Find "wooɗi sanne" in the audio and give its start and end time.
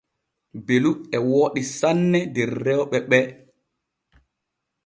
1.29-2.19